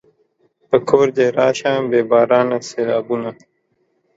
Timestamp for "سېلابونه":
2.69-3.29